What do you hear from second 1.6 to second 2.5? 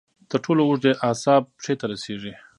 ته رسېږي.